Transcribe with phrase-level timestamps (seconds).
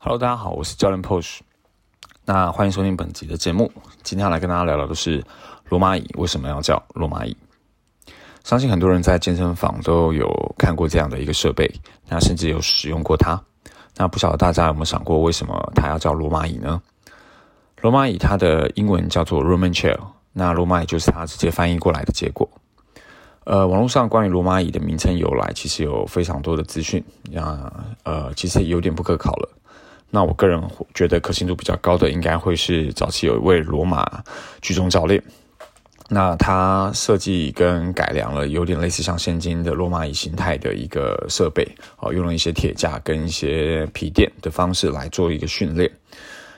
[0.00, 1.40] Hello，大家好，我是教练 Posh。
[2.24, 3.68] 那欢迎收听本集的节目。
[4.04, 5.24] 今天要来跟大家聊聊的是
[5.68, 7.36] 罗马椅为什么要叫罗马椅。
[8.44, 11.68] 相信很多人在健身房都有看过这样的一个设备，
[12.08, 13.42] 那甚至有使用过它。
[13.96, 16.80] 那不晓得大家有没有想过，为什么它要叫罗马椅呢？
[17.80, 19.98] 罗马椅它的英文叫做 Roman Chair，
[20.32, 22.48] 那罗马椅就是它直接翻译过来的结果。
[23.42, 27.72] 呃，网络上关于罗马椅的名称由来，其实有非常多的资讯，那
[28.04, 29.48] 呃，其实有点不可考了。
[30.10, 30.62] 那我个人
[30.94, 34.22] 觉得可信度比较高的，应该会是早期有一位罗马
[34.62, 35.22] 举重教练，
[36.08, 41.66] 那他设计跟改良了有点类似像现今的罗马椅形态的一个设备，
[41.98, 45.90] 哦，用了一些铁架跟一些皮垫的方式来做一个训练。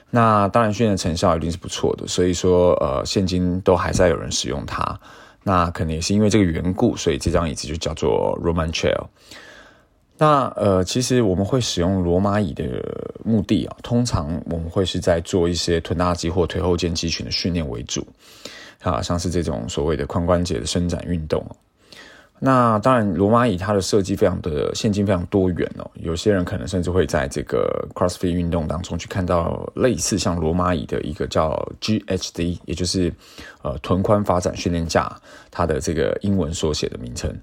[0.09, 4.99] 那当然训练成效一定是不错的，所以说呃，现今都还在有人使用它。
[5.43, 9.07] 那可能也是因为这个缘故，所以这张椅子就叫做 Roman Chair。
[10.21, 12.63] 那呃，其实我们会使用罗马椅的
[13.25, 18.05] 目的啊，通常我们会是在做一些臀大肌或腿后肩肌群的训练为主
[18.83, 21.43] 啊，像是这种所谓的髋关节的伸展运动。
[22.37, 25.89] 那当然，罗马椅它的设计非常的现今非常多元哦。
[25.95, 33.11] 有些人可能甚至会在这个 CrossFit 运动当中去看到类似像罗马椅的一个叫 GHD，也就是
[33.63, 35.11] 呃臀宽发展训练架，
[35.49, 37.35] 它的这个英文缩写的名称。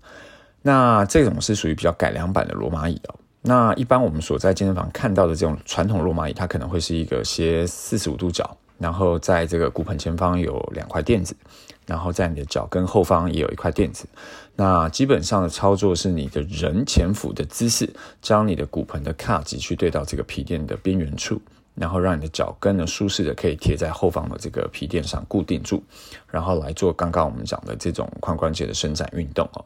[0.63, 3.15] 那这种是属于比较改良版的罗马椅哦。
[3.43, 11.37] 那一般我们所在健身房看到的这种传统罗马椅，它可能会是一个斜四十五度角，然后在这个骨盆前方有两块垫子。
[11.87, 14.05] 然后在你的脚跟后方也有一块垫子，
[14.57, 17.89] 那基本上的操作是你的人前俯的姿势，
[18.21, 21.41] 将你的骨盆的髂脊去对到这个皮垫的边缘处，
[21.79, 25.83] 然后让你的脚跟呢舒适的可以贴在后方的这个皮垫上固定住，
[26.31, 29.65] 然后来做刚刚我们讲的这种髋关节的伸展运动哦。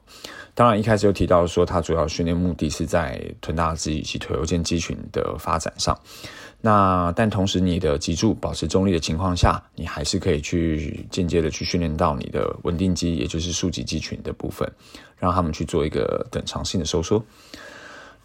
[0.54, 5.98] 当然一开始有提到说，它主要训练目的是在臀大肌以及腿后肩肌群的发展上。
[6.64, 14.70] 那但同时，你的脊柱保持中立的情况下，你还是可以去间接的去训练到你的稳定肌，也就是竖脊肌群的部分，
[15.18, 17.20] 让他们去做一个等长性的收缩。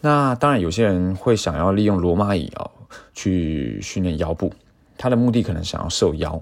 [0.01, 2.69] 那当然，有些人会想要利用罗马椅哦
[3.13, 4.53] 去训练腰部，
[4.97, 6.41] 他的目的可能想要瘦腰。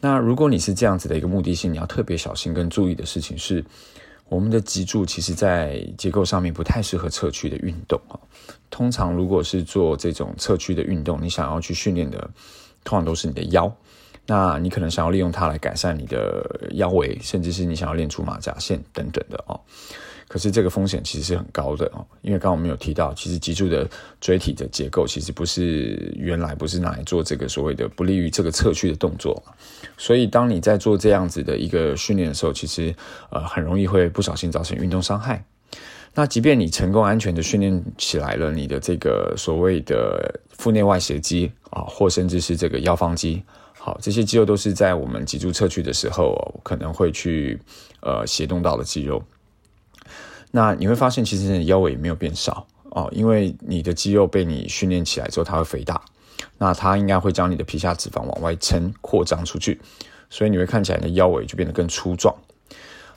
[0.00, 3.64] 那如果你是这样子的一个目的性，你要特别小心跟注意的事情是。
[4.30, 8.18] 我们的脊柱其实，在结构上面不太适合侧屈的运动啊。
[8.70, 12.18] 通常，如果是做这种侧屈的运动，你想要去训练的，
[12.84, 13.70] 通常都是你的腰。
[14.26, 19.60] 那你可能想要利用它来改善你的腰围，甚至是你想要练出马甲线等等的哦。
[20.26, 23.88] 可是这个风险其实是很高的哦，因为刚刚我们有提到，其实脊柱的
[24.20, 29.42] 椎体的结构其实不是原来不是拿来做这个所谓的不利于这个侧屈的动作，
[29.96, 32.94] 所以当你在做这样子的一个训练的时候，其实
[33.30, 35.44] 呃很容易会不小心造成运动伤害。
[36.14, 43.42] 那即便你成功安全的训练起来了，你的这个所谓的腹内外斜肌啊，或甚至是这个腰方肌，
[43.76, 47.60] 好，这些肌肉都是在我们脊柱侧屈的时候可能会去
[48.00, 49.22] 呃协动到的肌肉。
[50.56, 56.00] 那你会发现，其实你的腰围没有变少哦，因为你的肌肉被你训练起来之后，它会肥大，
[56.58, 59.80] 那它应该会将你的皮下脂肪往外撑、扩张出去，
[60.30, 62.32] 所以你会看起来你的腰围就变得更粗壮。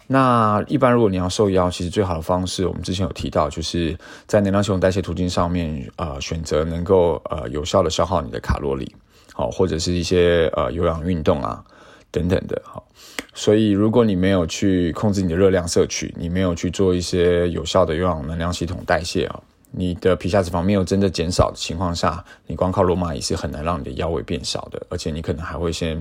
[0.07, 8.95] 那一般如果你要瘦腰，其实最好的方式，我们之前有提到，就是在能量系统代谢途径上面，呃，选择能够呃有效的消耗你的卡路里，
[9.35, 11.63] 好，或者是一些呃有氧运动啊。
[12.11, 12.87] 等等的，好，
[13.33, 19.39] 所以如果你没有去控制你的热量摄取，你没有去做一些有效的有氧能量系统代谢啊，
[19.71, 25.97] 你的皮下脂肪没有真的减少的情况下，你光靠罗马椅是很难让你的腰围变小的，而且你可能还会先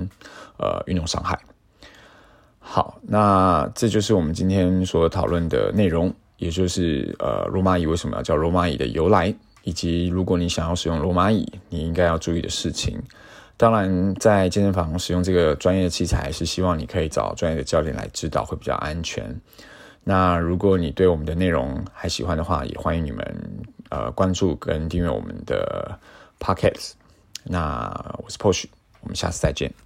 [0.58, 1.38] 呃运动伤害。
[2.58, 9.34] 好，那这就是我们今天所讨论的内容，也就是呃罗马椅为什么要叫罗马椅的由来，
[9.64, 12.98] 以及如果你想要使用罗马椅，你应该要注意的事情。
[13.56, 19.34] 当然，在健身房使用这个专业的器材，是希望你可以找专业的教练来指导，会比较安全。
[20.04, 23.24] 那如果你对我们的内容还喜欢的话，也欢迎你们
[23.88, 25.98] 呃关注跟订阅我们的
[26.38, 26.94] p o c k e t。
[27.44, 27.88] 那
[28.22, 28.66] 我是 Posh，
[29.00, 29.85] 我们下次再见。